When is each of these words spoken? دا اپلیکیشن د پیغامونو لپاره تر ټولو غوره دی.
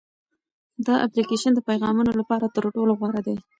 دا 0.85 0.95
اپلیکیشن 1.05 1.51
د 1.55 1.59
پیغامونو 1.69 2.11
لپاره 2.19 2.45
تر 2.55 2.63
ټولو 2.75 2.91
غوره 2.99 3.21
دی. 3.27 3.35